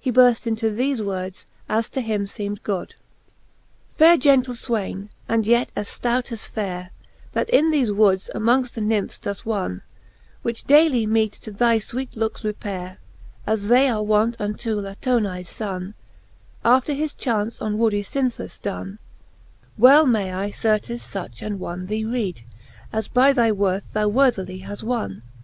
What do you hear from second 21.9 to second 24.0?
read, As by thy worth